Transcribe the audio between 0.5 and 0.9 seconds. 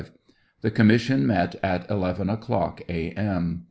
The